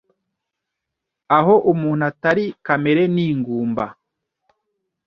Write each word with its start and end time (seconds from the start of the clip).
Aho 1.37 1.53
umuntu 1.71 2.03
atari 2.11 2.45
kamere 2.65 3.03
ni 3.13 3.23
ingumba 3.31 3.85